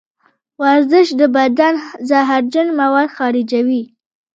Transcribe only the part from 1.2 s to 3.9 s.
بدن زهرجن مواد خارجوي.